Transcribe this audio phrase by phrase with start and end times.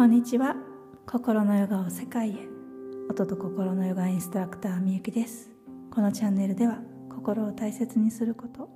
[0.00, 0.56] こんにちは。
[1.06, 2.48] 心のヨガを世界へ。
[3.10, 5.50] 音と心のヨガインストラクターみゆきです。
[5.90, 6.78] このチャンネルでは
[7.14, 8.70] 心を大切にすること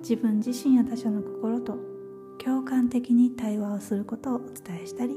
[0.00, 1.78] 自分自身や他者の心と
[2.44, 5.14] 共感的に対話をすることをお伝えしたり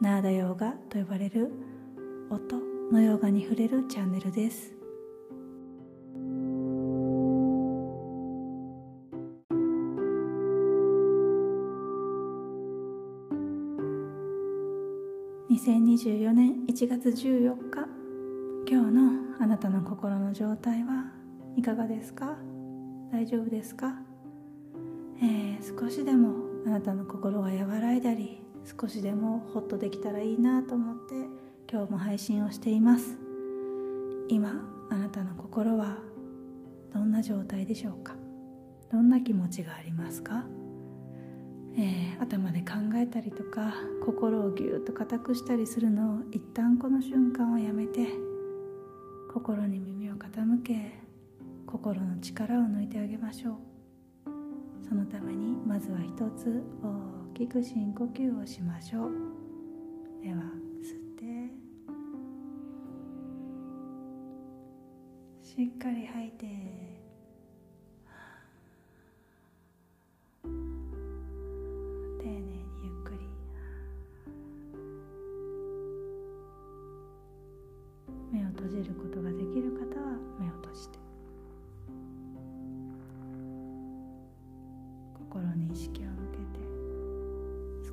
[0.00, 1.52] ナーダヨーガと呼ばれる
[2.30, 2.56] 音
[2.90, 4.79] のヨガに触れるチャンネルです。
[15.50, 17.88] 2024年1月14日。
[18.70, 19.10] 今日の
[19.40, 21.06] あなたの心の状態は
[21.56, 22.36] いかがですか？
[23.10, 23.94] 大丈夫ですか、
[25.20, 26.34] えー、少しでも
[26.66, 28.40] あなたの心が和らいだり
[28.80, 31.14] 少しでもホッとできたらいいなと思って
[31.68, 33.18] 今日も配信をしています。
[34.28, 34.52] 今
[34.88, 35.96] あなたの心は
[36.94, 38.14] どんな状態でしょうか？
[38.92, 40.44] どんな気持ちがありますか？
[41.76, 48.08] えー、頭で考えたりとか心をぎゅっと固くしたりするのを一旦この瞬間をやめて
[49.32, 50.98] 心に耳を傾け
[51.66, 53.54] 心の力を抜いてあげましょう。
[54.88, 59.12] そのためにまずは一つ大きく深呼吸をしましょう。
[60.20, 60.42] では
[60.82, 61.54] 吸って。
[65.40, 67.09] しっかり吐いて。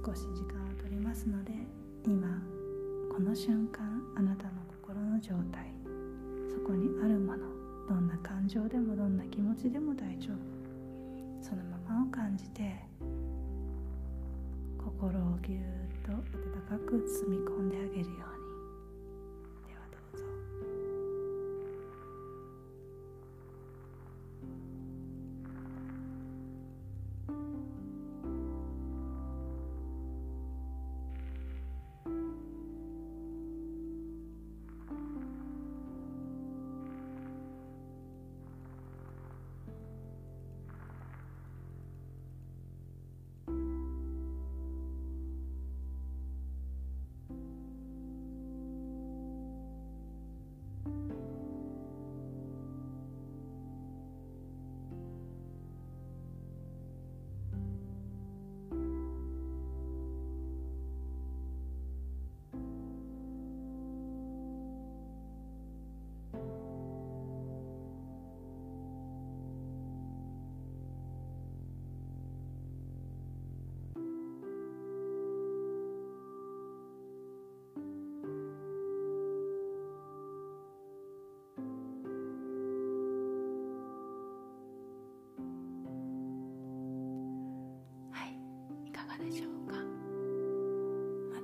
[0.07, 1.51] 少し時間を取りますので
[2.05, 2.41] 今
[3.13, 5.69] この瞬間あなたの心の状態
[6.49, 7.39] そこにあるもの
[7.89, 10.37] どんな感情でもどんな気持ちでも大丈夫。
[11.43, 12.73] そのままを感じて
[14.77, 15.63] 心をぎゅーっ
[16.05, 18.36] と温かく包み込んであげるように。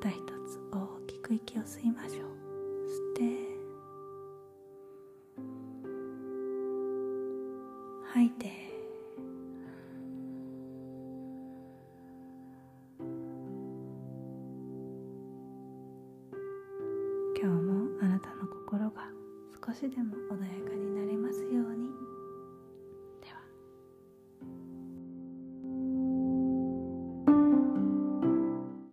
[0.03, 2.27] た一つ大きく息を吸いましょう。
[2.85, 3.23] 吸って
[8.11, 8.51] 吐いて
[17.41, 19.07] 今日もあなたの心が
[19.65, 22.02] 少しでも穏やかになりますように。